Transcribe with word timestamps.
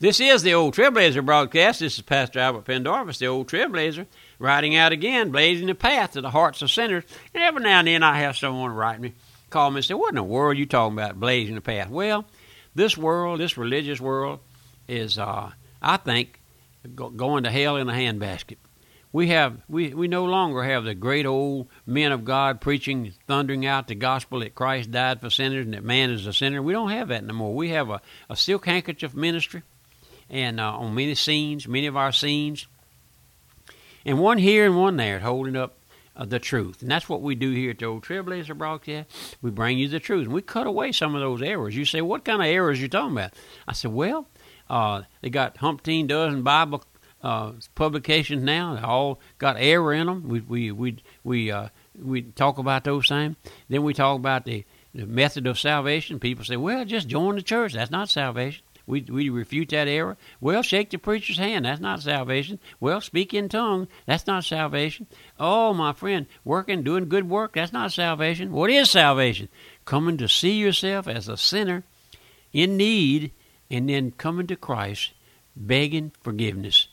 This 0.00 0.20
is 0.20 0.44
the 0.44 0.54
Old 0.54 0.74
Trailblazer 0.74 1.26
broadcast. 1.26 1.80
This 1.80 1.96
is 1.96 2.02
Pastor 2.02 2.38
Albert 2.38 2.66
Pendarvis, 2.66 3.18
the 3.18 3.26
Old 3.26 3.48
Trailblazer, 3.48 4.06
riding 4.38 4.76
out 4.76 4.92
again, 4.92 5.32
blazing 5.32 5.66
the 5.66 5.74
path 5.74 6.12
to 6.12 6.20
the 6.20 6.30
hearts 6.30 6.62
of 6.62 6.70
sinners. 6.70 7.02
And 7.34 7.42
every 7.42 7.64
now 7.64 7.80
and 7.80 7.88
then 7.88 8.04
I 8.04 8.20
have 8.20 8.36
someone 8.36 8.70
write 8.70 9.00
me, 9.00 9.14
call 9.50 9.72
me 9.72 9.78
and 9.78 9.84
say, 9.84 9.94
What 9.94 10.10
in 10.10 10.14
the 10.14 10.22
world 10.22 10.54
are 10.54 10.58
you 10.60 10.66
talking 10.66 10.96
about, 10.96 11.18
blazing 11.18 11.56
the 11.56 11.60
path? 11.60 11.90
Well, 11.90 12.26
this 12.76 12.96
world, 12.96 13.40
this 13.40 13.58
religious 13.58 14.00
world, 14.00 14.38
is, 14.86 15.18
uh, 15.18 15.50
I 15.82 15.96
think, 15.96 16.40
go- 16.94 17.10
going 17.10 17.42
to 17.42 17.50
hell 17.50 17.74
in 17.74 17.88
a 17.88 17.92
handbasket. 17.92 18.58
We 19.10 19.28
have 19.28 19.60
we, 19.68 19.94
we 19.94 20.06
no 20.06 20.26
longer 20.26 20.62
have 20.62 20.84
the 20.84 20.94
great 20.94 21.26
old 21.26 21.66
men 21.86 22.12
of 22.12 22.24
God 22.24 22.60
preaching, 22.60 23.14
thundering 23.26 23.66
out 23.66 23.88
the 23.88 23.96
gospel 23.96 24.38
that 24.40 24.54
Christ 24.54 24.92
died 24.92 25.20
for 25.20 25.28
sinners 25.28 25.64
and 25.64 25.74
that 25.74 25.82
man 25.82 26.10
is 26.10 26.24
a 26.28 26.32
sinner. 26.32 26.62
We 26.62 26.72
don't 26.72 26.90
have 26.90 27.08
that 27.08 27.24
anymore. 27.24 27.52
We 27.52 27.70
have 27.70 27.90
a, 27.90 28.00
a 28.30 28.36
silk 28.36 28.66
handkerchief 28.66 29.12
ministry 29.12 29.64
and 30.30 30.60
uh, 30.60 30.78
on 30.78 30.94
many 30.94 31.14
scenes, 31.14 31.66
many 31.66 31.86
of 31.86 31.96
our 31.96 32.12
scenes, 32.12 32.66
and 34.04 34.18
one 34.18 34.38
here 34.38 34.64
and 34.66 34.76
one 34.76 34.96
there, 34.96 35.20
holding 35.20 35.56
up 35.56 35.78
uh, 36.16 36.24
the 36.24 36.38
truth. 36.38 36.82
And 36.82 36.90
that's 36.90 37.08
what 37.08 37.22
we 37.22 37.34
do 37.34 37.52
here 37.52 37.70
at 37.70 37.78
the 37.78 37.86
Old 37.86 38.04
Trailblazer 38.04 38.56
broadcast. 38.56 39.36
We 39.40 39.50
bring 39.50 39.78
you 39.78 39.88
the 39.88 40.00
truth, 40.00 40.24
and 40.24 40.34
we 40.34 40.42
cut 40.42 40.66
away 40.66 40.92
some 40.92 41.14
of 41.14 41.20
those 41.20 41.42
errors. 41.42 41.76
You 41.76 41.84
say, 41.84 42.00
"What 42.00 42.24
kind 42.24 42.42
of 42.42 42.48
errors 42.48 42.78
are 42.78 42.82
you 42.82 42.88
talking 42.88 43.12
about?" 43.12 43.34
I 43.66 43.72
said, 43.72 43.92
"Well, 43.92 44.28
uh, 44.68 45.02
they 45.22 45.30
got 45.30 45.56
umpteen 45.58 46.08
dozen 46.08 46.42
Bible 46.42 46.84
uh, 47.22 47.52
publications 47.74 48.42
now. 48.42 48.74
They 48.74 48.82
all 48.82 49.20
got 49.38 49.56
error 49.58 49.92
in 49.92 50.06
them. 50.06 50.28
We 50.28 50.40
we 50.40 50.72
we 50.72 50.96
we 51.24 51.50
uh, 51.50 51.68
we 52.00 52.22
talk 52.22 52.58
about 52.58 52.84
those 52.84 53.08
things. 53.08 53.36
Then 53.68 53.82
we 53.82 53.94
talk 53.94 54.16
about 54.16 54.44
the, 54.44 54.64
the 54.94 55.06
method 55.06 55.46
of 55.46 55.58
salvation. 55.58 56.20
People 56.20 56.44
say, 56.44 56.56
"Well, 56.56 56.84
just 56.84 57.08
join 57.08 57.36
the 57.36 57.42
church. 57.42 57.74
That's 57.74 57.90
not 57.90 58.08
salvation." 58.08 58.62
We, 58.88 59.02
we 59.02 59.28
refute 59.28 59.68
that 59.68 59.86
error. 59.86 60.16
Well, 60.40 60.62
shake 60.62 60.90
the 60.90 60.96
preacher's 60.96 61.36
hand. 61.36 61.66
That's 61.66 61.80
not 61.80 62.00
salvation. 62.00 62.58
Well, 62.80 63.02
speak 63.02 63.34
in 63.34 63.50
tongue. 63.50 63.86
That's 64.06 64.26
not 64.26 64.44
salvation. 64.44 65.06
Oh, 65.38 65.74
my 65.74 65.92
friend, 65.92 66.26
working, 66.42 66.82
doing 66.82 67.08
good 67.08 67.28
work. 67.28 67.54
That's 67.54 67.72
not 67.72 67.92
salvation. 67.92 68.50
What 68.50 68.70
is 68.70 68.90
salvation? 68.90 69.50
Coming 69.84 70.16
to 70.16 70.28
see 70.28 70.58
yourself 70.58 71.06
as 71.06 71.28
a 71.28 71.36
sinner 71.36 71.84
in 72.52 72.78
need 72.78 73.32
and 73.70 73.90
then 73.90 74.12
coming 74.12 74.46
to 74.46 74.56
Christ, 74.56 75.12
begging 75.54 76.12
forgiveness, 76.22 76.88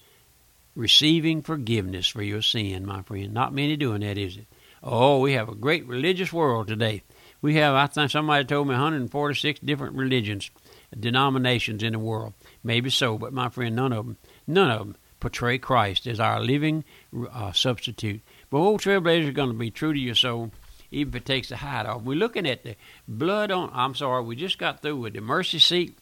receiving 0.75 1.41
forgiveness 1.41 2.07
for 2.07 2.23
your 2.23 2.41
sin, 2.41 2.85
my 2.85 3.03
friend. 3.03 3.33
Not 3.33 3.53
many 3.53 3.77
doing 3.77 4.01
that, 4.01 4.17
is 4.17 4.35
it? 4.35 4.47
Oh, 4.83 5.19
we 5.19 5.31
have 5.33 5.47
a 5.47 5.55
great 5.55 5.87
religious 5.87 6.33
world 6.33 6.67
today. 6.67 7.03
We 7.41 7.55
have, 7.55 7.73
I 7.73 7.87
think 7.87 8.11
somebody 8.11 8.43
told 8.43 8.67
me, 8.67 8.73
146 8.73 9.61
different 9.61 9.95
religions 9.95 10.51
denominations 10.99 11.83
in 11.83 11.93
the 11.93 11.99
world. 11.99 12.33
Maybe 12.63 12.89
so, 12.89 13.17
but 13.17 13.33
my 13.33 13.49
friend, 13.49 13.75
none 13.75 13.93
of 13.93 14.05
them, 14.05 14.17
none 14.47 14.71
of 14.71 14.79
them 14.79 14.95
portray 15.19 15.57
Christ 15.57 16.07
as 16.07 16.19
our 16.19 16.39
living 16.39 16.83
uh, 17.31 17.51
substitute. 17.51 18.21
But 18.49 18.57
old 18.57 18.81
trailblazer 18.81 19.29
is 19.29 19.33
going 19.33 19.49
to 19.49 19.55
be 19.55 19.71
true 19.71 19.93
to 19.93 19.99
your 19.99 20.15
soul, 20.15 20.51
even 20.91 21.13
if 21.13 21.21
it 21.21 21.25
takes 21.25 21.49
the 21.49 21.57
hide 21.57 21.85
off. 21.85 22.03
We're 22.03 22.15
looking 22.15 22.47
at 22.47 22.63
the 22.63 22.75
blood 23.07 23.51
on. 23.51 23.69
I'm 23.73 23.95
sorry, 23.95 24.23
we 24.23 24.35
just 24.35 24.57
got 24.57 24.81
through 24.81 24.97
with 24.97 25.13
the 25.13 25.21
mercy 25.21 25.59
seat, 25.59 25.97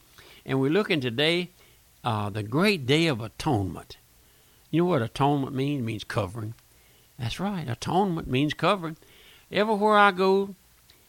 and 0.46 0.60
we're 0.60 0.72
looking 0.72 1.00
today 1.00 1.50
uh, 2.04 2.30
the 2.30 2.44
great 2.44 2.86
day 2.86 3.08
of 3.08 3.22
atonement. 3.22 3.98
You 4.72 4.82
know 4.82 4.90
what 4.90 5.02
atonement 5.02 5.56
means? 5.56 5.82
It 5.82 5.86
means 5.86 6.04
covering. 6.04 6.56
That's 7.18 7.40
right. 7.40 7.70
Atonement 7.70 8.28
means 8.28 8.54
covering. 8.54 8.98
Everywhere 9.52 9.98
I 9.98 10.12
go, 10.12 10.56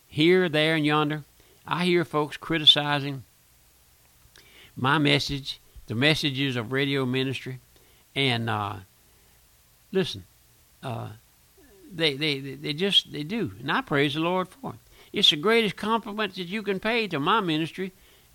here, 0.07 0.49
there, 0.49 0.77
and 0.77 0.85
yonder, 0.85 1.25
I 1.67 1.87
hear 1.87 2.05
folks 2.05 2.37
criticizing 2.37 3.25
my 4.77 4.99
message, 4.99 5.61
the 5.87 5.95
messages 5.95 6.57
of 6.57 6.73
radio 6.73 7.05
ministry, 7.07 7.61
and 8.15 8.49
uh, 8.49 8.77
listen, 9.93 10.25
uh, 10.83 11.09
they, 11.93 12.15
they 12.15 12.41
they 12.41 12.73
just 12.73 13.13
they 13.13 13.23
do, 13.23 13.53
and 13.61 13.71
I 13.71 13.81
praise 13.81 14.15
the 14.15 14.21
Lord 14.21 14.49
for 14.49 14.75
it. 14.75 14.79
It's 15.13 15.31
the 15.31 15.37
greatest 15.37 15.77
compliment 15.77 16.35
that 16.35 16.49
you 16.49 16.63
can 16.63 16.81
pay 16.81 17.07
to 17.09 17.21
my 17.21 17.41
ministry, 17.41 17.93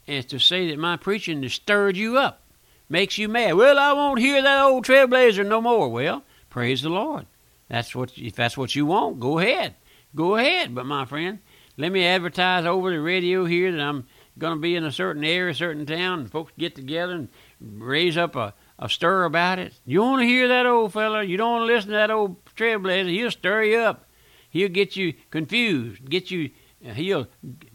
is 0.08 0.26
to 0.26 0.40
say 0.40 0.70
that 0.70 0.80
my 0.80 0.96
preaching 0.96 1.44
has 1.44 1.54
stirred 1.54 1.98
you 1.98 2.18
up, 2.18 2.42
makes 2.88 3.18
you 3.18 3.28
mad. 3.28 3.54
Well, 3.54 3.78
I 3.78 3.94
won't 3.94 4.20
hear 4.20 4.42
that 4.42 4.64
old 4.64 4.86
trailblazer 4.86 5.46
no 5.46 5.62
more. 5.62 5.90
Well, 5.90 6.24
praise 6.50 6.82
the 6.82 6.90
Lord. 6.90 7.26
That's 7.68 7.94
what 7.94 8.18
if 8.18 8.36
that's 8.36 8.58
what 8.58 8.76
you 8.76 8.86
want, 8.86 9.20
go 9.20 9.40
ahead, 9.40 9.76
go 10.16 10.38
ahead. 10.38 10.74
But 10.74 10.86
my 10.86 11.06
friend, 11.06 11.40
let 11.78 11.92
me 11.92 12.06
advertise 12.06 12.66
over 12.66 12.92
the 12.92 13.00
radio 13.00 13.46
here 13.46 13.72
that 13.72 13.82
I'm 13.82 14.08
going 14.38 14.56
to 14.56 14.62
be 14.62 14.76
in 14.76 14.84
a 14.84 14.92
certain 14.92 15.24
area, 15.24 15.54
certain 15.54 15.86
town, 15.86 16.20
and 16.20 16.32
folks 16.32 16.54
get 16.58 16.76
together 16.76 17.14
and 17.14 17.30
raise 17.60 18.18
up 18.18 18.36
a, 18.36 18.54
a 18.78 18.88
stir 18.90 19.26
about 19.26 19.60
it. 19.60 19.74
You 19.86 20.02
want 20.02 20.22
to 20.22 20.28
hear 20.28 20.48
that 20.48 20.66
old 20.66 20.94
fella? 20.94 21.24
You 21.24 21.38
don't 21.38 21.52
want 21.52 21.70
to 21.70 21.74
listen 21.74 21.90
to 21.90 21.96
that 21.96 22.12
old 22.12 22.44
trailblazer? 22.56 23.10
He'll 23.10 23.32
stir 23.32 23.64
you 23.64 23.78
up. 23.78 24.06
He'll 24.50 24.70
get 24.70 24.96
you 24.96 25.14
confused. 25.30 26.10
Get 26.10 26.32
you. 26.32 26.52
He'll 26.82 27.28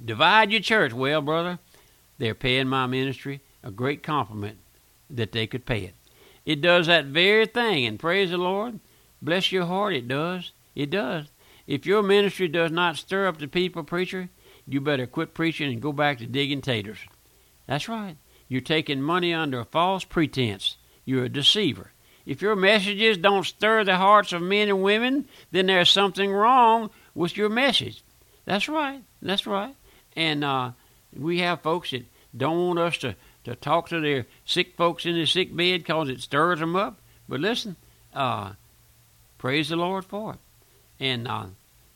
divide 0.02 0.50
your 0.50 0.60
church. 0.60 0.92
Well, 0.92 1.20
brother, 1.20 1.58
they're 2.18 2.34
paying 2.34 2.68
my 2.68 2.86
ministry 2.86 3.40
a 3.62 3.70
great 3.70 4.02
compliment 4.02 4.58
that 5.10 5.32
they 5.32 5.46
could 5.46 5.66
pay 5.66 5.80
it. 5.84 5.94
It 6.44 6.60
does 6.60 6.86
that 6.86 7.06
very 7.06 7.46
thing, 7.46 7.86
and 7.86 7.98
praise 7.98 8.30
the 8.30 8.38
Lord. 8.38 8.80
Bless 9.22 9.50
your 9.50 9.64
heart, 9.64 9.94
it 9.94 10.08
does. 10.08 10.52
It 10.74 10.90
does. 10.90 11.28
If 11.66 11.86
your 11.86 12.02
ministry 12.02 12.48
does 12.48 12.70
not 12.70 12.96
stir 12.96 13.26
up 13.26 13.38
the 13.38 13.48
people, 13.48 13.82
preacher, 13.84 14.28
you 14.66 14.80
better 14.80 15.06
quit 15.06 15.34
preaching 15.34 15.72
and 15.72 15.82
go 15.82 15.92
back 15.92 16.18
to 16.18 16.26
digging 16.26 16.62
taters. 16.62 16.98
That's 17.66 17.88
right. 17.88 18.16
You're 18.48 18.60
taking 18.60 19.02
money 19.02 19.32
under 19.32 19.60
a 19.60 19.64
false 19.64 20.04
pretense. 20.04 20.76
You're 21.04 21.24
a 21.24 21.28
deceiver. 21.28 21.92
If 22.26 22.40
your 22.40 22.56
messages 22.56 23.18
don't 23.18 23.44
stir 23.44 23.84
the 23.84 23.96
hearts 23.96 24.32
of 24.32 24.40
men 24.40 24.68
and 24.68 24.82
women, 24.82 25.28
then 25.50 25.66
there's 25.66 25.90
something 25.90 26.32
wrong 26.32 26.90
with 27.14 27.36
your 27.36 27.50
message. 27.50 28.02
That's 28.46 28.68
right. 28.68 29.02
That's 29.20 29.46
right. 29.46 29.74
And 30.16 30.44
uh, 30.44 30.72
we 31.14 31.40
have 31.40 31.60
folks 31.60 31.90
that 31.90 32.04
don't 32.36 32.66
want 32.66 32.78
us 32.78 32.98
to, 32.98 33.14
to 33.44 33.54
talk 33.54 33.88
to 33.88 34.00
their 34.00 34.26
sick 34.44 34.76
folks 34.76 35.04
in 35.04 35.14
the 35.14 35.26
sick 35.26 35.54
bed 35.54 35.80
because 35.80 36.08
it 36.08 36.20
stirs 36.20 36.60
them 36.60 36.76
up. 36.76 36.98
But 37.28 37.40
listen, 37.40 37.76
uh, 38.14 38.52
praise 39.38 39.68
the 39.68 39.76
Lord 39.76 40.04
for 40.04 40.34
it. 40.34 40.38
And 41.00 41.28
uh, 41.28 41.46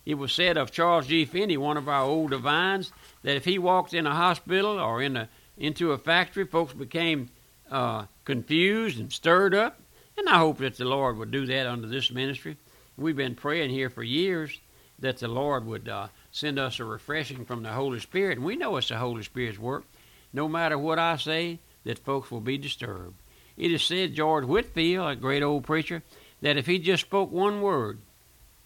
it 0.09 0.17
was 0.17 0.33
said 0.33 0.57
of 0.57 0.73
Charles 0.73 1.07
G. 1.07 1.27
Finney, 1.27 1.59
one 1.59 1.77
of 1.77 1.87
our 1.87 2.03
old 2.03 2.31
divines, 2.31 2.93
that 3.25 3.37
if 3.37 3.45
he 3.45 3.59
walked 3.59 3.93
in 3.93 4.07
a 4.07 4.15
hospital 4.15 4.81
or 4.81 5.03
in 5.03 5.19
a 5.19 5.29
into 5.59 5.93
a 5.93 5.99
factory, 5.99 6.47
folks 6.47 6.73
became 6.73 7.29
uh, 7.71 8.07
confused 8.25 8.99
and 8.99 9.13
stirred 9.13 9.55
up. 9.55 9.79
And 10.17 10.27
I 10.27 10.39
hope 10.39 10.59
that 10.59 10.79
the 10.79 10.87
Lord 10.87 11.19
would 11.19 11.31
do 11.31 11.45
that 11.45 11.67
under 11.67 11.87
this 11.87 12.11
ministry. 12.11 12.57
We've 12.97 13.17
been 13.17 13.35
praying 13.35 13.69
here 13.69 13.91
for 13.91 14.03
years 14.03 14.59
that 14.99 15.19
the 15.19 15.29
Lord 15.29 15.67
would 15.67 15.91
uh, 15.91 16.09
send 16.33 16.59
us 16.59 16.81
a 16.81 16.87
refreshing 16.87 17.45
from 17.45 17.63
the 17.63 17.73
Holy 17.73 18.01
Spirit. 18.01 18.39
And 18.39 18.47
we 18.47 18.57
know 18.57 18.79
it's 18.79 18.89
the 18.89 18.97
Holy 18.97 19.23
Spirit's 19.23 19.59
work. 19.59 19.85
No 20.33 20.49
matter 20.49 20.79
what 20.79 20.99
I 20.99 21.17
say, 21.19 21.59
that 21.85 21.99
folks 21.99 22.31
will 22.31 22.41
be 22.41 22.57
disturbed. 22.57 23.21
It 23.59 23.73
is 23.73 23.83
said, 23.83 24.15
George 24.15 24.47
Whitefield, 24.47 25.11
a 25.11 25.17
great 25.17 25.43
old 25.43 25.65
preacher, 25.65 26.03
that 26.41 26.57
if 26.57 26.65
he 26.65 26.79
just 26.79 27.03
spoke 27.03 27.31
one 27.31 27.61
word, 27.61 27.99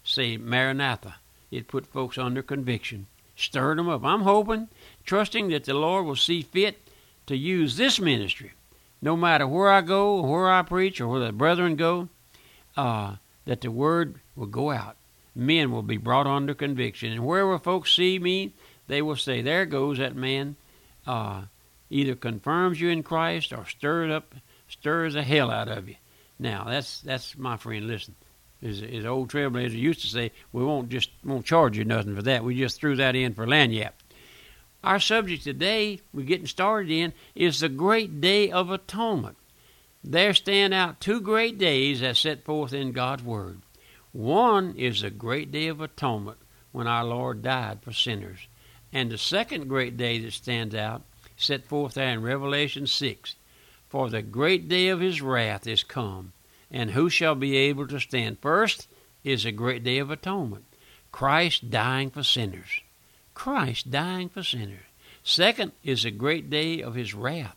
say 0.05 0.37
Maranatha, 0.37 1.15
it 1.53 1.67
put 1.67 1.85
folks 1.87 2.17
under 2.17 2.41
conviction, 2.41 3.07
stirred 3.35 3.77
them 3.77 3.89
up. 3.89 4.03
I'm 4.03 4.21
hoping, 4.21 4.69
trusting 5.05 5.49
that 5.49 5.65
the 5.65 5.73
Lord 5.73 6.05
will 6.05 6.15
see 6.15 6.41
fit 6.41 6.79
to 7.27 7.37
use 7.37 7.77
this 7.77 7.99
ministry, 7.99 8.53
no 9.01 9.15
matter 9.15 9.47
where 9.47 9.69
I 9.69 9.81
go, 9.81 10.21
where 10.21 10.49
I 10.51 10.61
preach, 10.63 10.99
or 10.99 11.07
where 11.07 11.19
the 11.19 11.31
brethren 11.31 11.75
go, 11.75 12.09
uh, 12.75 13.15
that 13.45 13.61
the 13.61 13.71
word 13.71 14.19
will 14.35 14.47
go 14.47 14.71
out. 14.71 14.97
Men 15.35 15.71
will 15.71 15.83
be 15.83 15.97
brought 15.97 16.27
under 16.27 16.53
conviction, 16.53 17.11
and 17.11 17.25
wherever 17.25 17.57
folks 17.57 17.95
see 17.95 18.19
me, 18.19 18.53
they 18.87 19.01
will 19.01 19.15
say, 19.15 19.41
"There 19.41 19.65
goes 19.65 19.97
that 19.97 20.15
man." 20.15 20.55
Uh, 21.05 21.43
either 21.89 22.15
confirms 22.15 22.79
you 22.79 22.89
in 22.89 23.03
Christ 23.03 23.53
or 23.53 23.65
stirs 23.65 24.11
up, 24.11 24.35
stirs 24.67 25.13
the 25.13 25.23
hell 25.23 25.51
out 25.51 25.67
of 25.67 25.87
you. 25.87 25.95
Now 26.39 26.65
that's 26.65 27.01
that's 27.01 27.37
my 27.37 27.57
friend. 27.57 27.87
Listen, 27.87 28.15
as, 28.63 28.81
as 28.81 29.05
old 29.05 29.29
trailblazer 29.29 29.77
used 29.77 30.01
to 30.01 30.07
say, 30.07 30.31
we 30.51 30.63
won't 30.63 30.89
just 30.89 31.09
won't 31.23 31.45
charge 31.45 31.77
you 31.77 31.85
nothing 31.85 32.15
for 32.15 32.21
that. 32.21 32.43
We 32.43 32.57
just 32.57 32.79
threw 32.79 32.95
that 32.95 33.15
in 33.15 33.33
for 33.33 33.45
lagniappe. 33.45 33.91
Our 34.83 34.99
subject 34.99 35.43
today, 35.43 36.01
we're 36.13 36.25
getting 36.25 36.47
started 36.47 36.91
in, 36.91 37.13
is 37.35 37.59
the 37.59 37.69
great 37.69 38.19
day 38.19 38.51
of 38.51 38.69
atonement. 38.69 39.37
There 40.03 40.33
stand 40.33 40.73
out 40.73 40.99
two 40.99 41.21
great 41.21 41.57
days 41.57 42.01
as 42.01 42.19
set 42.19 42.43
forth 42.43 42.73
in 42.73 42.91
God's 42.91 43.23
Word. 43.23 43.61
One 44.11 44.75
is 44.75 45.01
the 45.01 45.09
great 45.09 45.51
day 45.51 45.67
of 45.67 45.79
atonement 45.79 46.37
when 46.73 46.87
our 46.87 47.05
Lord 47.05 47.41
died 47.41 47.81
for 47.81 47.93
sinners. 47.93 48.47
And 48.91 49.09
the 49.09 49.17
second 49.17 49.69
great 49.69 49.95
day 49.95 50.19
that 50.19 50.33
stands 50.33 50.75
out, 50.75 51.03
set 51.37 51.65
forth 51.65 51.93
there 51.93 52.09
in 52.09 52.21
Revelation 52.21 52.85
6, 52.85 53.35
for 53.87 54.09
the 54.09 54.21
great 54.21 54.67
day 54.67 54.89
of 54.89 54.99
his 54.99 55.21
wrath 55.21 55.65
is 55.65 55.83
come, 55.83 56.33
and 56.73 56.91
who 56.91 57.09
shall 57.09 57.35
be 57.35 57.55
able 57.55 57.87
to 57.87 57.99
stand? 57.99 58.39
First 58.39 58.87
is 59.23 59.45
a 59.45 59.51
great 59.51 59.83
day 59.83 59.99
of 59.99 60.11
atonement. 60.11 60.65
Christ 61.11 61.69
dying 61.69 62.09
for 62.09 62.23
sinners. 62.23 62.81
Christ 63.33 63.91
dying 63.91 64.27
for 64.27 64.43
sinners. 64.43 64.83
Second 65.23 65.71
is 65.83 66.03
a 66.03 66.11
great 66.11 66.49
day 66.49 66.81
of 66.81 66.95
his 66.95 67.13
wrath. 67.13 67.55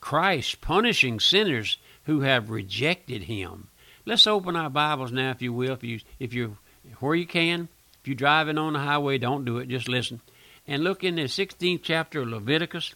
Christ 0.00 0.60
punishing 0.60 1.20
sinners 1.20 1.76
who 2.04 2.20
have 2.20 2.48
rejected 2.48 3.24
him. 3.24 3.68
Let's 4.06 4.26
open 4.26 4.56
our 4.56 4.70
Bibles 4.70 5.12
now, 5.12 5.30
if 5.30 5.42
you 5.42 5.52
will, 5.52 5.72
if 5.72 5.84
you 5.84 6.00
if 6.18 6.32
you 6.32 6.56
where 7.00 7.14
you 7.14 7.26
can. 7.26 7.68
If 8.00 8.08
you're 8.08 8.14
driving 8.16 8.58
on 8.58 8.72
the 8.72 8.80
highway, 8.80 9.18
don't 9.18 9.44
do 9.44 9.58
it. 9.58 9.68
Just 9.68 9.88
listen 9.88 10.20
and 10.66 10.84
look 10.84 11.04
in 11.04 11.16
the 11.16 11.22
16th 11.22 11.80
chapter 11.82 12.22
of 12.22 12.28
Leviticus 12.28 12.94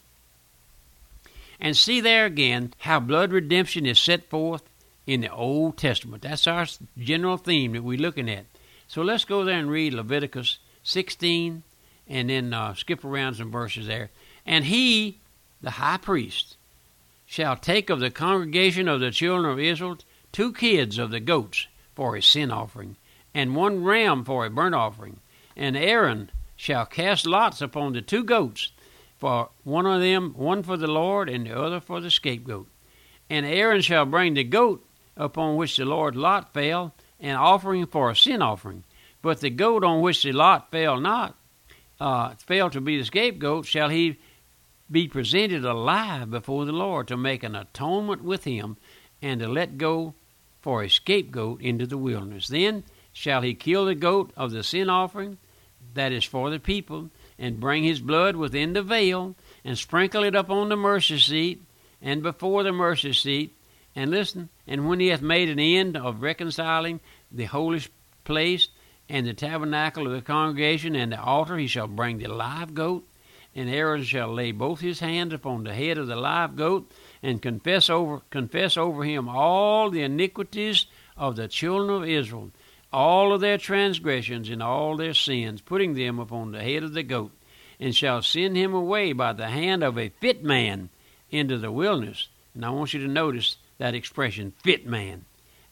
and 1.61 1.77
see 1.77 2.01
there 2.01 2.27
again 2.27 2.73
how 2.79 3.01
blood 3.01 3.33
redemption 3.33 3.87
is 3.87 3.99
set 3.99 4.29
forth 4.29 4.63
in 5.07 5.21
the 5.21 5.33
Old 5.33 5.77
Testament. 5.77 6.23
That's 6.23 6.47
our 6.47 6.67
general 6.99 7.37
theme 7.37 7.73
that 7.73 7.83
we're 7.83 7.99
looking 7.99 8.29
at. 8.29 8.47
So 8.89 9.03
let's 9.03 9.25
go 9.25 9.45
there 9.45 9.59
and 9.59 9.71
read 9.71 9.95
Leviticus 9.95 10.59
16 10.83 11.63
and 12.09 12.31
then 12.31 12.53
uh, 12.53 12.75
skip 12.75 13.05
around 13.05 13.35
some 13.35 13.51
verses 13.51 13.87
there. 13.87 14.11
And 14.45 14.65
he, 14.65 15.19
the 15.61 15.73
high 15.73 15.97
priest, 15.97 16.57
shall 17.27 17.57
take 17.57 17.91
of 17.91 18.01
the 18.01 18.11
congregation 18.11 18.87
of 18.89 19.01
the 19.01 19.11
children 19.11 19.51
of 19.51 19.59
Israel 19.59 19.99
two 20.33 20.53
kids 20.53 20.99
of 20.99 21.11
the 21.11 21.21
goats 21.21 21.67
for 21.95 22.15
a 22.15 22.23
sin 22.23 22.51
offering, 22.51 22.97
and 23.35 23.57
one 23.57 23.83
ram 23.83 24.25
for 24.25 24.45
a 24.45 24.51
burnt 24.51 24.75
offering. 24.75 25.19
And 25.57 25.77
Aaron 25.77 26.31
shall 26.57 26.87
cast 26.87 27.27
lots 27.27 27.61
upon 27.61 27.95
the 27.95 28.03
two 28.03 28.23
goats, 28.23 28.71
for 29.19 29.49
one 29.65 29.87
of 29.87 30.01
them, 30.01 30.35
one 30.37 30.63
for 30.63 30.77
the 30.77 30.87
Lord, 30.87 31.29
and 31.29 31.47
the 31.47 31.59
other 31.59 31.81
for 31.81 32.01
the 32.01 32.11
scapegoat. 32.11 32.69
And 33.31 33.47
Aaron 33.47 33.81
shall 33.81 34.05
bring 34.05 34.35
the 34.35 34.45
goat 34.45 34.86
upon 35.17 35.57
which 35.57 35.77
the 35.77 35.85
Lord 35.85 36.17
lot 36.17 36.53
fell, 36.53 36.95
an 37.21 37.37
offering 37.37 37.87
for 37.87 38.11
a 38.11 38.17
sin 38.17 38.43
offering. 38.43 38.85
But 39.23 39.41
the 39.41 39.51
goat 39.51 39.83
on 39.85 40.03
which 40.03 40.23
the 40.23 40.33
lot 40.33 40.71
fell 40.71 41.01
not, 41.01 41.37
uh, 41.99 42.35
fell 42.47 42.71
to 42.71 42.81
be 42.81 42.99
the 42.99 43.05
scapegoat, 43.05 43.67
shall 43.67 43.89
he 43.89 44.19
be 44.91 45.09
presented 45.09 45.65
alive 45.65 46.31
before 46.31 46.65
the 46.65 46.73
Lord 46.73 47.09
to 47.09 47.17
make 47.17 47.43
an 47.43 47.57
atonement 47.57 48.23
with 48.23 48.45
him, 48.45 48.77
and 49.23 49.41
to 49.41 49.49
let 49.49 49.79
go 49.79 50.15
for 50.61 50.83
a 50.83 50.91
scapegoat 50.91 51.61
into 51.61 51.87
the 51.87 51.99
wilderness. 51.99 52.49
Then 52.49 52.85
shall 53.13 53.43
he 53.43 53.55
kill 53.55 53.87
the 53.87 53.95
goat 53.95 54.33
of 54.37 54.51
the 54.51 54.63
sin 54.63 54.91
offering 54.91 55.39
that 55.95 56.13
is 56.13 56.25
for 56.25 56.51
the 56.51 56.61
people, 56.61 57.11
and 57.39 57.61
bring 57.61 57.83
his 57.83 58.01
blood 58.01 58.37
within 58.37 58.73
the 58.73 58.83
veil, 58.83 59.35
and 59.65 59.77
sprinkle 59.77 60.23
it 60.23 60.35
upon 60.35 60.69
the 60.69 60.77
mercy 60.77 61.19
seat, 61.19 61.63
and 62.01 62.23
before 62.23 62.63
the 62.63 62.73
mercy 62.73 63.13
seat, 63.13 63.55
and 63.95 64.11
listen, 64.11 64.49
and 64.67 64.89
when 64.89 65.01
he 65.01 65.09
hath 65.09 65.23
made 65.23 65.49
an 65.49 65.59
end 65.59 65.97
of 65.97 66.23
reconciling 66.23 67.01
the 67.31 67.45
holy 67.45 67.83
place, 68.25 68.69
and 69.09 69.27
the 69.27 69.35
tabernacle 69.35 70.07
of 70.07 70.13
the 70.13 70.23
congregation, 70.23 70.97
and 70.97 71.13
the 71.13 71.21
altar, 71.21 71.57
he 71.57 71.67
shall 71.67 71.87
bring 71.87 72.19
the 72.19 72.27
live 72.27 72.75
goat, 72.75 73.07
and 73.55 73.71
Aaron 73.71 74.03
shall 74.03 74.33
lay 74.33 74.53
both 74.53 74.81
his 74.81 75.01
hands 75.01 75.33
upon 75.33 75.65
the 75.65 75.75
head 75.75 75.97
of 75.97 76.09
the 76.09 76.17
live 76.17 76.57
goat, 76.57 76.91
and 77.23 77.41
confess 77.41 77.89
over 77.89 78.21
confess 78.31 78.77
over 78.77 79.05
him 79.05 79.29
all 79.29 79.91
the 79.91 80.03
iniquities 80.03 80.87
of 81.17 81.37
the 81.37 81.49
children 81.49 82.03
of 82.03 82.09
Israel, 82.09 82.51
all 82.93 83.33
of 83.33 83.41
their 83.41 83.59
transgressions 83.59 84.51
and 84.51 84.63
all 84.63 84.97
their 84.97 85.15
sins, 85.15 85.61
putting 85.61 85.95
them 85.95 86.19
upon 86.19 86.53
the 86.53 86.63
head 86.63 86.83
of 86.83 86.93
the 86.93 87.03
goat, 87.03 87.33
and 87.79 87.95
shall 87.95 88.23
send 88.23 88.57
him 88.57 88.75
away 88.75 89.13
by 89.13 89.33
the 89.33 89.49
hand 89.49 89.83
of 89.83 89.97
a 89.99 90.11
fit 90.21 90.43
man 90.43 90.89
into 91.31 91.57
the 91.59 91.73
wilderness. 91.73 92.29
And 92.55 92.65
I 92.65 92.71
want 92.71 92.93
you 92.93 93.01
to 93.01 93.09
notice 93.09 93.57
that 93.79 93.95
expression, 93.95 94.53
fit 94.63 94.87
man. 94.87 95.25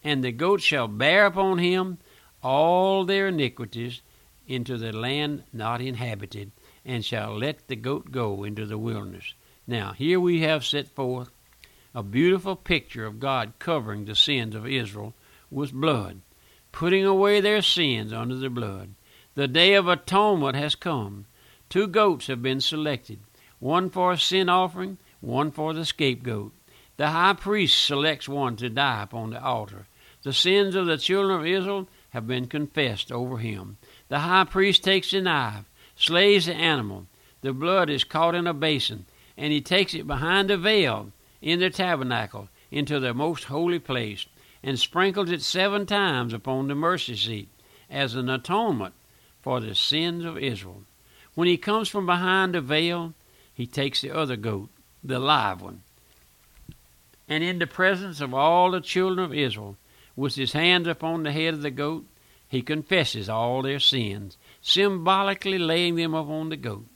And 0.03 0.23
the 0.23 0.33
goat 0.33 0.61
shall 0.61 0.89
bear 0.89 1.27
upon 1.27 1.59
him 1.59 1.99
all 2.43 3.05
their 3.05 3.29
iniquities 3.29 4.03
into 4.47 4.77
the 4.77 4.93
land 4.93 5.45
not 5.53 5.81
inhabited, 5.81 6.53
and 6.85 7.05
shall 7.05 7.39
let 7.39 7.69
the 7.69 7.77
goat 7.77 8.11
go 8.11 8.45
into 8.45 8.67
the 8.67 8.79
wilderness. 8.79 9.35
Now, 9.67 9.93
here 9.93 10.21
we 10.21 10.41
have 10.41 10.65
set 10.65 10.89
forth 10.89 11.31
a 11.95 12.03
beautiful 12.03 12.57
picture 12.57 13.07
of 13.07 13.21
God 13.21 13.55
covering 13.59 14.05
the 14.05 14.15
sins 14.15 14.55
of 14.55 14.67
Israel 14.67 15.15
with 15.51 15.73
blood 15.73 16.21
putting 16.75 17.05
away 17.05 17.41
their 17.41 17.63
sins 17.63 18.13
under 18.13 18.35
the 18.35 18.51
blood. 18.51 18.93
The 19.37 19.47
day 19.47 19.75
of 19.75 19.87
atonement 19.87 20.57
has 20.57 20.75
come. 20.75 21.27
Two 21.71 21.87
goats 21.87 22.27
have 22.27 22.43
been 22.43 22.61
selected, 22.61 23.21
one 23.61 23.91
for 23.91 24.11
a 24.11 24.19
sin 24.19 24.49
offering, 24.49 24.99
one 25.21 25.53
for 25.53 25.73
the 25.73 25.85
scapegoat. 25.85 26.53
The 26.97 27.09
high 27.09 27.33
priest 27.33 27.85
selects 27.85 28.29
one 28.29 28.57
to 28.57 28.71
die 28.71 29.03
upon 29.03 29.31
the 29.31 29.43
altar. 29.43 29.87
The 30.23 30.33
sins 30.33 30.75
of 30.75 30.87
the 30.87 30.97
children 30.97 31.41
of 31.41 31.47
Israel 31.47 31.89
have 32.11 32.27
been 32.27 32.47
confessed 32.47 33.11
over 33.11 33.39
him. 33.39 33.77
The 34.09 34.21
high 34.21 34.45
priest 34.45 34.85
takes 34.85 35.13
a 35.13 35.21
knife, 35.21 35.65
slays 35.97 36.47
the 36.47 36.55
animal. 36.55 37.07
The 37.41 37.53
blood 37.53 37.91
is 37.91 38.05
caught 38.05 38.35
in 38.35 38.47
a 38.47 38.55
basin, 38.55 39.07
and 39.37 39.53
he 39.53 39.61
takes 39.61 39.95
it 39.95 40.07
behind 40.07 40.51
the 40.51 40.57
veil 40.57 41.13
in 41.43 41.61
the 41.61 41.71
tabernacle 41.71 42.49
into 42.71 42.99
the 42.99 43.13
most 43.13 43.45
holy 43.45 43.79
place 43.79 44.27
and 44.63 44.79
sprinkles 44.79 45.31
it 45.31 45.43
seven 45.43 45.85
times 45.85 46.33
upon 46.33 46.69
the 46.69 46.75
mercy 46.75 47.15
seat 47.15 47.49
as 47.91 48.15
an 48.15 48.31
atonement 48.31 48.95
for 49.43 49.61
the 49.61 49.75
sins 49.75 50.25
of 50.25 50.39
Israel. 50.39 50.85
When 51.35 51.47
he 51.47 51.59
comes 51.59 51.89
from 51.89 52.07
behind 52.07 52.55
the 52.55 52.63
veil, 52.63 53.13
he 53.53 53.67
takes 53.67 54.01
the 54.01 54.11
other 54.11 54.37
goat, 54.37 54.71
the 55.03 55.19
live 55.19 55.61
one, 55.61 55.83
and 57.29 57.43
in 57.43 57.59
the 57.59 57.67
presence 57.67 58.21
of 58.21 58.35
all 58.35 58.71
the 58.71 58.81
children 58.81 59.25
of 59.25 59.35
Israel, 59.35 59.77
with 60.17 60.35
his 60.35 60.53
hands 60.53 60.87
upon 60.87 61.23
the 61.23 61.33
head 61.33 61.55
of 61.55 61.63
the 61.63 61.71
goat, 61.71 62.07
he 62.47 62.63
confesses 62.63 63.29
all 63.29 63.63
their 63.63 63.81
sins, 63.81 64.37
symbolically 64.61 65.59
laying 65.59 65.97
them 65.97 66.15
upon 66.15 66.51
the 66.51 66.57
goat. 66.57 66.87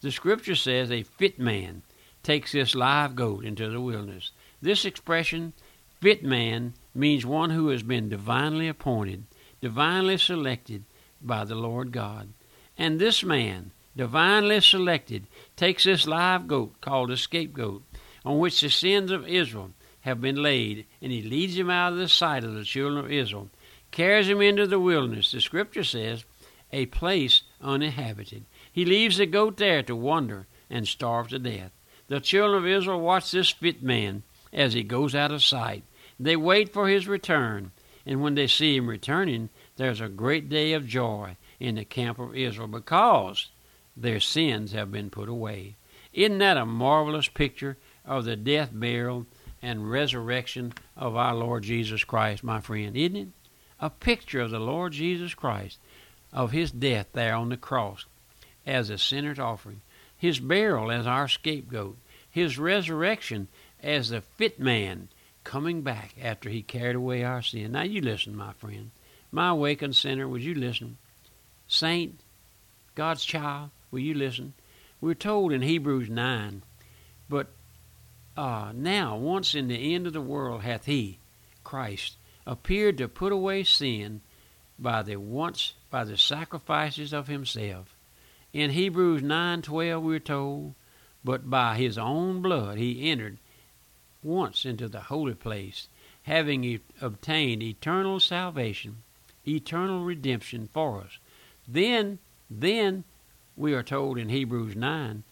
The 0.00 0.10
scripture 0.10 0.56
says 0.56 0.90
a 0.90 1.02
fit 1.02 1.38
man 1.38 1.82
takes 2.22 2.52
this 2.52 2.74
live 2.74 3.14
goat 3.14 3.44
into 3.44 3.70
the 3.70 3.80
wilderness. 3.80 4.32
This 4.60 4.84
expression, 4.84 5.52
fit 6.00 6.24
man, 6.24 6.74
means 6.94 7.24
one 7.24 7.50
who 7.50 7.68
has 7.68 7.82
been 7.82 8.08
divinely 8.08 8.66
appointed, 8.66 9.24
divinely 9.60 10.16
selected 10.16 10.84
by 11.20 11.44
the 11.44 11.54
Lord 11.54 11.92
God. 11.92 12.30
And 12.76 12.98
this 12.98 13.22
man, 13.22 13.70
divinely 13.96 14.60
selected, 14.60 15.26
takes 15.56 15.84
this 15.84 16.06
live 16.06 16.48
goat 16.48 16.80
called 16.80 17.10
a 17.10 17.16
scapegoat, 17.16 17.82
on 18.24 18.38
which 18.38 18.60
the 18.60 18.70
sins 18.70 19.10
of 19.10 19.26
Israel 19.26 19.72
have 20.00 20.20
been 20.20 20.42
laid, 20.42 20.86
and 21.00 21.12
he 21.12 21.22
leads 21.22 21.56
him 21.56 21.70
out 21.70 21.92
of 21.92 21.98
the 21.98 22.08
sight 22.08 22.44
of 22.44 22.54
the 22.54 22.64
children 22.64 23.04
of 23.04 23.10
Israel, 23.10 23.50
carries 23.90 24.28
him 24.28 24.40
into 24.40 24.66
the 24.66 24.80
wilderness. 24.80 25.32
The 25.32 25.40
scripture 25.40 25.84
says, 25.84 26.24
a 26.72 26.86
place 26.86 27.42
uninhabited. 27.60 28.44
He 28.70 28.84
leaves 28.84 29.18
the 29.18 29.26
goat 29.26 29.56
there 29.56 29.82
to 29.84 29.94
wander 29.94 30.46
and 30.68 30.88
starve 30.88 31.28
to 31.28 31.38
death. 31.38 31.70
The 32.08 32.20
children 32.20 32.58
of 32.58 32.66
Israel 32.66 33.00
watch 33.00 33.30
this 33.30 33.50
fit 33.50 33.82
man 33.82 34.24
as 34.52 34.72
he 34.72 34.82
goes 34.82 35.14
out 35.14 35.30
of 35.30 35.42
sight. 35.42 35.84
They 36.18 36.36
wait 36.36 36.72
for 36.72 36.88
his 36.88 37.06
return, 37.06 37.70
and 38.04 38.22
when 38.22 38.34
they 38.34 38.46
see 38.46 38.76
him 38.76 38.88
returning, 38.88 39.50
there's 39.76 40.00
a 40.00 40.08
great 40.08 40.48
day 40.48 40.72
of 40.72 40.86
joy 40.86 41.36
in 41.60 41.76
the 41.76 41.84
camp 41.84 42.18
of 42.18 42.36
Israel 42.36 42.68
because 42.68 43.50
their 43.96 44.20
sins 44.20 44.72
have 44.72 44.90
been 44.90 45.10
put 45.10 45.28
away. 45.28 45.76
Isn't 46.12 46.38
that 46.38 46.56
a 46.56 46.66
marvelous 46.66 47.28
picture 47.28 47.76
of 48.04 48.24
the 48.24 48.36
death, 48.36 48.70
burial, 48.72 49.26
and 49.62 49.90
resurrection 49.90 50.72
of 50.96 51.16
our 51.16 51.34
Lord 51.34 51.62
Jesus 51.62 52.04
Christ, 52.04 52.44
my 52.44 52.60
friend? 52.60 52.96
Isn't 52.96 53.16
it? 53.16 53.28
A 53.80 53.90
picture 53.90 54.40
of 54.40 54.50
the 54.50 54.60
Lord 54.60 54.92
Jesus 54.92 55.34
Christ, 55.34 55.78
of 56.32 56.52
his 56.52 56.70
death 56.70 57.08
there 57.12 57.34
on 57.34 57.48
the 57.48 57.56
cross 57.56 58.06
as 58.66 58.90
a 58.90 58.98
sinner's 58.98 59.38
offering, 59.38 59.80
his 60.16 60.40
burial 60.40 60.90
as 60.90 61.06
our 61.06 61.28
scapegoat, 61.28 61.96
his 62.30 62.58
resurrection 62.58 63.48
as 63.82 64.08
the 64.08 64.20
fit 64.20 64.58
man 64.58 65.08
coming 65.44 65.82
back 65.82 66.14
after 66.20 66.48
he 66.48 66.62
carried 66.62 66.96
away 66.96 67.22
our 67.22 67.42
sin. 67.42 67.72
Now 67.72 67.82
you 67.82 68.00
listen, 68.00 68.36
my 68.36 68.52
friend. 68.54 68.90
My 69.30 69.48
awakened 69.50 69.96
sinner, 69.96 70.28
would 70.28 70.42
you 70.42 70.54
listen? 70.54 70.96
Saint, 71.68 72.20
God's 72.94 73.24
child, 73.24 73.70
will 73.90 74.00
you 74.00 74.14
listen? 74.14 74.54
We're 75.00 75.14
told 75.14 75.52
in 75.52 75.62
Hebrews 75.62 76.08
9, 76.08 76.62
but 77.28 77.48
uh, 78.36 78.72
now, 78.74 79.16
once 79.16 79.54
in 79.54 79.68
the 79.68 79.94
end 79.94 80.06
of 80.06 80.12
the 80.12 80.20
world, 80.20 80.62
hath 80.62 80.86
he, 80.86 81.18
Christ, 81.62 82.16
appeared 82.46 82.98
to 82.98 83.08
put 83.08 83.32
away 83.32 83.62
sin 83.62 84.20
by 84.78 85.02
the 85.02 85.16
once 85.16 85.74
by 85.90 86.04
the 86.04 86.16
sacrifices 86.16 87.12
of 87.12 87.28
himself. 87.28 87.94
In 88.52 88.70
Hebrews 88.70 89.22
9:12 89.22 90.02
we're 90.02 90.18
told, 90.18 90.74
but 91.22 91.48
by 91.48 91.76
his 91.76 91.96
own 91.96 92.42
blood 92.42 92.78
he 92.78 93.08
entered 93.10 93.38
once 94.22 94.64
into 94.64 94.88
the 94.88 95.02
holy 95.02 95.34
place, 95.34 95.88
having 96.22 96.64
e- 96.64 96.80
obtained 97.00 97.62
eternal 97.62 98.18
salvation, 98.18 99.02
eternal 99.46 100.04
redemption 100.04 100.68
for 100.72 101.02
us. 101.02 101.18
Then, 101.68 102.18
then, 102.50 103.04
we 103.56 103.74
are 103.74 103.82
told 103.82 104.18
in 104.18 104.28
Hebrews 104.28 104.74
9 104.74 105.22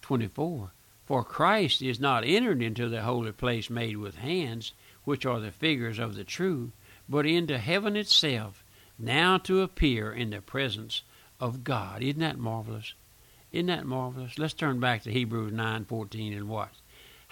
24, 0.00 0.72
For 1.06 1.24
Christ 1.24 1.82
is 1.82 2.00
not 2.00 2.24
entered 2.24 2.62
into 2.62 2.88
the 2.88 3.02
holy 3.02 3.32
place 3.32 3.68
made 3.68 3.96
with 3.96 4.16
hands, 4.16 4.72
which 5.04 5.26
are 5.26 5.40
the 5.40 5.50
figures 5.50 5.98
of 5.98 6.14
the 6.14 6.24
true, 6.24 6.72
but 7.08 7.26
into 7.26 7.58
heaven 7.58 7.96
itself, 7.96 8.62
now 8.98 9.38
to 9.38 9.62
appear 9.62 10.12
in 10.12 10.30
the 10.30 10.40
presence 10.40 11.02
of 11.40 11.64
God. 11.64 12.02
Isn't 12.02 12.20
that 12.20 12.38
marvelous? 12.38 12.94
Isn't 13.50 13.66
that 13.66 13.86
marvelous? 13.86 14.38
Let's 14.38 14.54
turn 14.54 14.80
back 14.80 15.02
to 15.02 15.12
Hebrews 15.12 15.52
9:14 15.52 16.32
and 16.32 16.48
watch 16.48 16.74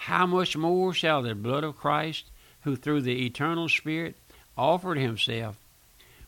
how 0.05 0.25
much 0.25 0.57
more 0.57 0.93
shall 0.95 1.21
the 1.21 1.35
blood 1.35 1.63
of 1.63 1.77
Christ, 1.77 2.25
who 2.61 2.75
through 2.75 3.01
the 3.01 3.23
eternal 3.23 3.69
Spirit 3.69 4.15
offered 4.57 4.97
himself 4.97 5.57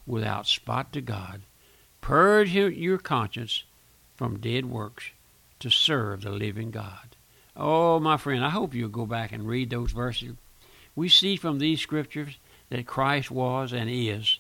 without 0.06 0.46
spot 0.46 0.94
to 0.94 1.02
God, 1.02 1.42
purge 2.00 2.52
your 2.54 3.00
conscience 3.00 3.64
from 4.16 4.40
dead 4.40 4.66
works 4.66 5.06
to 5.60 5.72
serve 5.72 6.22
the 6.22 6.30
living 6.30 6.70
God. 6.70 7.13
Oh, 7.56 8.00
my 8.00 8.18
friend, 8.18 8.44
I 8.44 8.50
hope 8.50 8.74
you'll 8.74 8.90
go 8.90 9.06
back 9.06 9.32
and 9.32 9.48
read 9.48 9.70
those 9.70 9.92
verses. 9.92 10.34
We 10.96 11.10
see 11.10 11.36
from 11.36 11.60
these 11.60 11.82
scriptures 11.82 12.38
that 12.70 12.88
Christ 12.88 13.30
was 13.30 13.74
and 13.74 13.90
is 13.90 14.40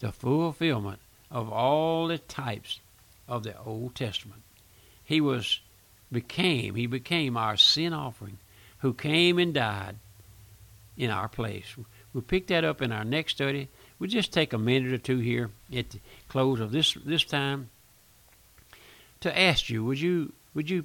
the 0.00 0.12
fulfillment 0.12 1.00
of 1.30 1.50
all 1.50 2.08
the 2.08 2.18
types 2.18 2.80
of 3.28 3.42
the 3.42 3.58
Old 3.58 3.94
Testament. 3.94 4.42
He 5.04 5.20
was 5.20 5.60
became 6.12 6.76
he 6.76 6.86
became 6.86 7.36
our 7.36 7.56
sin 7.56 7.92
offering 7.92 8.38
who 8.78 8.94
came 8.94 9.38
and 9.38 9.52
died 9.52 9.96
in 10.96 11.10
our 11.10 11.28
place. 11.28 11.74
We'll 12.12 12.22
pick 12.22 12.46
that 12.48 12.64
up 12.64 12.80
in 12.80 12.92
our 12.92 13.04
next 13.04 13.32
study. 13.32 13.68
We'll 13.98 14.10
just 14.10 14.32
take 14.32 14.52
a 14.52 14.58
minute 14.58 14.92
or 14.92 14.98
two 14.98 15.18
here 15.18 15.50
at 15.74 15.90
the 15.90 16.00
close 16.28 16.60
of 16.60 16.70
this 16.70 16.94
this 17.04 17.24
time 17.24 17.70
to 19.20 19.38
ask 19.38 19.68
you, 19.68 19.84
would 19.84 20.00
you 20.00 20.32
would 20.54 20.70
you 20.70 20.84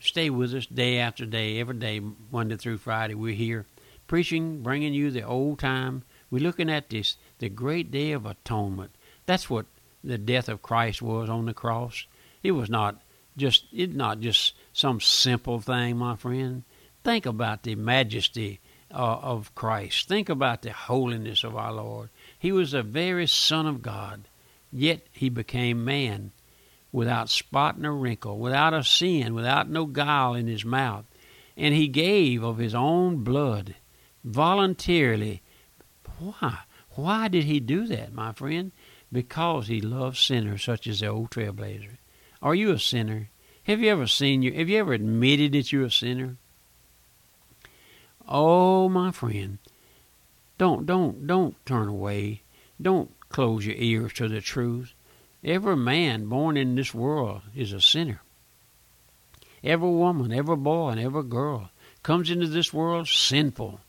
stay 0.00 0.30
with 0.30 0.54
us 0.54 0.66
day 0.66 0.98
after 0.98 1.26
day, 1.26 1.58
every 1.58 1.76
day, 1.76 2.00
Monday 2.30 2.56
through 2.56 2.78
Friday? 2.78 3.14
We're 3.14 3.34
here 3.34 3.66
preaching, 4.06 4.62
bringing 4.62 4.94
you 4.94 5.10
the 5.10 5.22
old 5.22 5.58
time. 5.58 6.02
We're 6.30 6.42
looking 6.42 6.70
at 6.70 6.90
this, 6.90 7.16
the 7.38 7.48
great 7.48 7.90
day 7.90 8.12
of 8.12 8.26
atonement. 8.26 8.92
That's 9.26 9.48
what 9.48 9.66
the 10.02 10.18
death 10.18 10.48
of 10.48 10.62
Christ 10.62 11.02
was 11.02 11.28
on 11.28 11.46
the 11.46 11.54
cross. 11.54 12.06
It 12.42 12.52
was 12.52 12.70
not 12.70 13.00
just 13.36 13.64
it's 13.72 13.94
not 13.94 14.20
just 14.20 14.54
some 14.72 15.00
simple 15.00 15.60
thing, 15.60 15.96
my 15.96 16.16
friend. 16.16 16.64
Think 17.04 17.26
about 17.26 17.62
the 17.62 17.74
majesty 17.74 18.60
uh, 18.92 18.96
of 18.96 19.54
Christ. 19.54 20.08
Think 20.08 20.28
about 20.28 20.62
the 20.62 20.72
holiness 20.72 21.44
of 21.44 21.56
our 21.56 21.72
Lord. 21.72 22.10
He 22.38 22.52
was 22.52 22.72
the 22.72 22.82
very 22.82 23.26
Son 23.26 23.66
of 23.66 23.82
God, 23.82 24.28
yet 24.72 25.06
he 25.12 25.28
became 25.28 25.84
man 25.84 26.32
without 26.92 27.28
spot 27.28 27.78
nor 27.78 27.92
wrinkle, 27.92 28.38
without 28.38 28.74
a 28.74 28.84
sin, 28.84 29.34
without 29.34 29.68
no 29.68 29.86
guile 29.86 30.34
in 30.34 30.46
his 30.46 30.64
mouth. 30.64 31.04
And 31.56 31.74
he 31.74 31.88
gave 31.88 32.42
of 32.42 32.58
his 32.58 32.74
own 32.74 33.24
blood 33.24 33.74
voluntarily. 34.24 35.42
Why? 36.18 36.60
Why 36.94 37.28
did 37.28 37.44
he 37.44 37.60
do 37.60 37.86
that, 37.86 38.12
my 38.12 38.32
friend? 38.32 38.72
because 39.12 39.66
he 39.66 39.80
loved 39.80 40.16
sinners 40.16 40.64
such 40.64 40.86
as 40.86 41.00
the 41.00 41.08
old 41.08 41.30
trailblazer. 41.30 41.98
Are 42.42 42.54
you 42.54 42.70
a 42.70 42.78
sinner? 42.78 43.28
Have 43.64 43.80
you 43.80 43.90
ever 43.90 44.06
seen 44.06 44.42
you? 44.42 44.52
Have 44.52 44.68
you 44.68 44.78
ever 44.78 44.92
admitted 44.92 45.52
that 45.52 45.72
you're 45.72 45.86
a 45.86 45.90
sinner? 45.90 46.36
Oh, 48.28 48.88
my 48.88 49.10
friend, 49.10 49.58
don't 50.58 50.86
don't 50.86 51.26
don't 51.26 51.54
turn 51.66 51.88
away. 51.88 52.42
Don't 52.80 53.10
close 53.28 53.66
your 53.66 53.76
ears 53.76 54.12
to 54.14 54.28
the 54.28 54.40
truth. 54.40 54.94
Every 55.42 55.76
man 55.76 56.26
born 56.26 56.56
in 56.56 56.74
this 56.74 56.94
world 56.94 57.42
is 57.54 57.72
a 57.72 57.80
sinner. 57.80 58.22
Every 59.62 59.88
woman, 59.88 60.32
every 60.32 60.56
boy, 60.56 60.90
and 60.90 61.00
every 61.00 61.22
girl 61.22 61.70
comes 62.02 62.30
into 62.30 62.46
this 62.46 62.72
world 62.72 63.08
sinful 63.08 63.80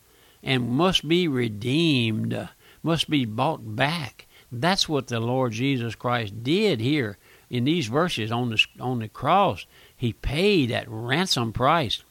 and 0.42 0.68
must 0.68 1.06
be 1.06 1.28
redeemed, 1.28 2.48
must 2.82 3.08
be 3.08 3.24
bought 3.24 3.76
back 3.76 4.26
that's 4.52 4.86
what 4.86 5.06
the 5.06 5.18
Lord 5.18 5.52
Jesus 5.52 5.94
Christ 5.94 6.44
did 6.44 6.78
here 6.78 7.16
in 7.48 7.64
these 7.64 7.86
verses 7.86 8.30
on 8.30 8.50
the 8.50 8.62
on 8.78 8.98
the 8.98 9.08
cross. 9.08 9.64
He 9.96 10.12
paid 10.12 10.68
that 10.68 10.84
ransom 10.88 11.54
price. 11.54 12.02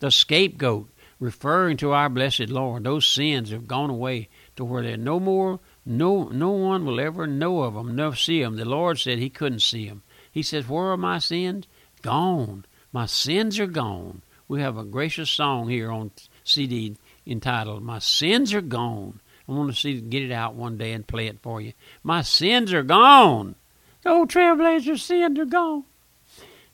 The 0.00 0.10
scapegoat, 0.10 0.88
referring 1.20 1.76
to 1.78 1.92
our 1.92 2.08
blessed 2.08 2.48
Lord, 2.48 2.82
those 2.82 3.06
sins 3.06 3.50
have 3.50 3.68
gone 3.68 3.90
away 3.90 4.28
to 4.56 4.64
where 4.64 4.82
they're 4.82 4.96
no 4.96 5.20
more 5.20 5.60
no 5.88 6.24
no 6.24 6.50
one 6.50 6.84
will 6.84 7.00
ever 7.00 7.26
know 7.26 7.62
of 7.62 7.74
them, 7.74 7.96
never 7.96 8.14
see 8.14 8.42
them. 8.42 8.56
The 8.56 8.64
Lord 8.64 8.98
said 8.98 9.18
He 9.18 9.30
couldn't 9.30 9.60
see 9.60 9.88
them. 9.88 10.02
He 10.30 10.42
says, 10.42 10.68
"Where 10.68 10.92
are 10.92 10.96
my 10.96 11.18
sins? 11.18 11.66
Gone. 12.02 12.66
My 12.92 13.06
sins 13.06 13.58
are 13.58 13.66
gone." 13.66 14.22
We 14.46 14.60
have 14.60 14.76
a 14.76 14.84
gracious 14.84 15.30
song 15.30 15.68
here 15.68 15.90
on 15.90 16.10
CD 16.44 16.96
entitled 17.26 17.82
"My 17.82 17.98
Sins 17.98 18.52
Are 18.52 18.60
Gone." 18.60 19.20
I 19.48 19.52
want 19.52 19.70
to 19.70 19.80
see 19.80 20.00
get 20.00 20.22
it 20.22 20.30
out 20.30 20.54
one 20.54 20.76
day 20.76 20.92
and 20.92 21.06
play 21.06 21.26
it 21.26 21.40
for 21.40 21.60
you. 21.60 21.72
My 22.02 22.20
sins 22.20 22.72
are 22.72 22.82
gone. 22.82 23.54
The 24.02 24.10
old 24.10 24.30
trailblazer 24.30 24.98
sins 24.98 25.38
are 25.38 25.44
gone. 25.46 25.84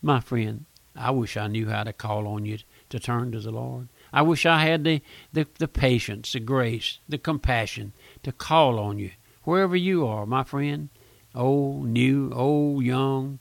My 0.03 0.21
friend, 0.21 0.67
I 0.97 1.11
wish 1.13 1.37
I 1.37 1.47
knew 1.47 1.69
how 1.69 1.85
to 1.85 1.93
call 1.93 2.27
on 2.27 2.47
you 2.47 2.59
to 2.91 3.01
turn 3.01 3.33
to 3.33 3.41
the 3.41 3.51
Lord. 3.51 3.89
I 4.13 4.23
wish 4.23 4.47
I 4.47 4.61
had 4.61 4.85
the, 4.85 5.03
the, 5.33 5.47
the 5.59 5.67
patience, 5.67 6.33
the 6.33 6.41
grace, 6.41 6.99
the 7.09 7.19
compassion 7.19 7.93
to 8.25 8.33
call 8.33 8.79
on 8.79 8.99
you 8.99 9.11
wherever 9.45 9.77
you 9.77 10.07
are, 10.07 10.27
my 10.27 10.43
friend. 10.43 10.89
Old, 11.35 11.87
new, 11.87 12.31
old, 12.33 12.85
young, 12.85 13.39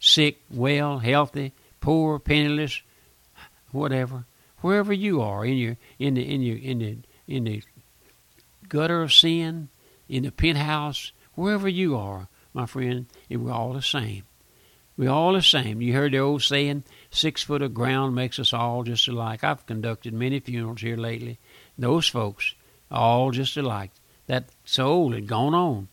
sick, 0.00 0.38
well, 0.50 0.98
healthy, 0.98 1.52
poor, 1.80 2.18
penniless, 2.18 2.82
whatever. 3.70 4.24
Wherever 4.60 4.92
you 4.92 5.20
are 5.20 5.44
in 5.44 5.56
your 5.58 5.76
in 5.98 6.14
the 6.14 6.22
in 6.22 6.42
your 6.42 6.56
in 6.56 6.78
the 6.78 6.96
in 7.28 7.44
the 7.44 7.62
gutter 8.68 9.02
of 9.02 9.12
sin, 9.12 9.68
in 10.08 10.24
the 10.24 10.32
penthouse, 10.32 11.12
wherever 11.34 11.68
you 11.68 11.96
are, 11.96 12.28
my 12.54 12.66
friend, 12.66 13.06
we're 13.28 13.52
all 13.52 13.74
the 13.74 13.82
same. 13.82 14.24
We're 14.96 15.10
all 15.10 15.34
the 15.34 15.42
same. 15.42 15.82
You 15.82 15.92
heard 15.92 16.12
the 16.12 16.18
old 16.18 16.42
saying, 16.42 16.84
six 17.10 17.42
foot 17.42 17.60
of 17.60 17.74
ground 17.74 18.14
makes 18.14 18.38
us 18.38 18.54
all 18.54 18.82
just 18.82 19.06
alike. 19.08 19.44
I've 19.44 19.66
conducted 19.66 20.14
many 20.14 20.40
funerals 20.40 20.80
here 20.80 20.96
lately. 20.96 21.38
Those 21.76 22.08
folks, 22.08 22.54
all 22.90 23.30
just 23.30 23.56
alike. 23.56 23.90
That 24.26 24.48
soul 24.64 25.12
had 25.12 25.26
gone 25.26 25.54
on, 25.54 25.88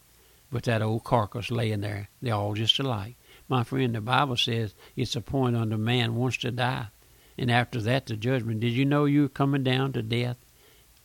but 0.52 0.64
that 0.64 0.82
old 0.82 1.04
carcass 1.04 1.52
laying 1.52 1.82
there, 1.82 2.10
they're 2.22 2.34
all 2.34 2.54
just 2.54 2.80
alike. 2.80 3.16
My 3.48 3.64
friend, 3.64 3.94
the 3.94 4.02
Bible 4.02 4.38
says 4.38 4.74
it's 4.96 5.16
a 5.16 5.22
point 5.22 5.56
unto 5.56 5.78
man 5.78 6.16
wants 6.16 6.38
to 6.38 6.52
die, 6.52 6.88
and 7.38 7.52
after 7.52 7.82
that 7.82 8.06
the 8.06 8.16
judgment. 8.16 8.62
Did 8.62 8.74
you 8.74 8.86
know 8.86 9.06
you 9.06 9.24
were 9.24 9.30
coming 9.30 9.64
down 9.64 9.94
to 9.94 10.02
death? 10.02 10.38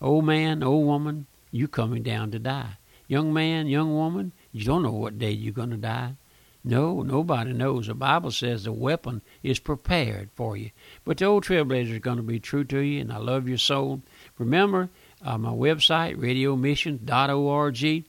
Old 0.00 0.24
man, 0.24 0.62
old 0.62 0.86
woman, 0.86 1.26
you 1.50 1.68
coming 1.68 2.02
down 2.02 2.30
to 2.30 2.38
die. 2.38 2.76
Young 3.08 3.32
man, 3.32 3.66
young 3.66 3.94
woman, 3.94 4.32
you 4.52 4.64
don't 4.64 4.82
know 4.82 4.92
what 4.92 5.18
day 5.18 5.30
you're 5.30 5.52
going 5.52 5.70
to 5.70 5.76
die. 5.76 6.14
No, 6.62 7.02
nobody 7.02 7.52
knows. 7.52 7.86
The 7.86 7.94
Bible 7.94 8.30
says 8.30 8.64
the 8.64 8.72
weapon 8.72 9.22
is 9.42 9.58
prepared 9.58 10.28
for 10.34 10.56
you. 10.56 10.70
But 11.04 11.18
the 11.18 11.24
old 11.24 11.44
trailblazer 11.44 11.92
is 11.92 11.98
going 12.00 12.18
to 12.18 12.22
be 12.22 12.40
true 12.40 12.64
to 12.64 12.78
you, 12.80 13.00
and 13.00 13.12
I 13.12 13.16
love 13.16 13.48
your 13.48 13.58
soul. 13.58 14.02
Remember 14.36 14.90
uh, 15.24 15.38
my 15.38 15.50
website, 15.50 16.16
radiomission.org. 16.16 18.04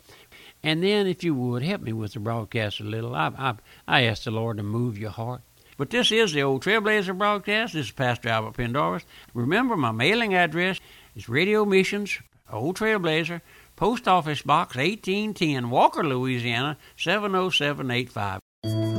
And 0.62 0.84
then, 0.84 1.08
if 1.08 1.24
you 1.24 1.34
would, 1.36 1.64
help 1.64 1.82
me 1.82 1.94
with 1.94 2.14
the 2.14 2.20
broadcast 2.20 2.80
a 2.80 2.84
little. 2.84 3.16
I, 3.16 3.32
I, 3.38 3.56
I 3.88 4.04
ask 4.04 4.24
the 4.24 4.32
Lord 4.32 4.58
to 4.58 4.64
move 4.64 4.98
your 4.98 5.12
heart. 5.12 5.42
But 5.78 5.92
this 5.92 6.12
is 6.12 6.34
the 6.34 6.44
old 6.44 6.64
Trailblazer 6.64 7.18
broadcast. 7.18 7.74
This 7.74 7.86
is 7.86 7.92
Pastor 7.92 8.28
Albert 8.28 8.58
Pendarvis. 8.58 9.06
Remember, 9.34 9.78
my 9.78 9.92
mailing 9.92 10.36
address 10.36 10.80
is 11.16 11.30
Radio 11.30 11.64
Missions, 11.64 12.20
Old 12.52 12.76
Trailblazer, 12.76 13.40
Post 13.78 14.06
Office 14.06 14.42
Box 14.42 14.76
1810, 14.76 15.70
Walker, 15.70 16.04
Louisiana 16.04 16.78
70785. 16.98 18.99